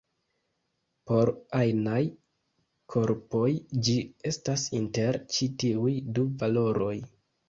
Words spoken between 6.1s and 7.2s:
du valoroj.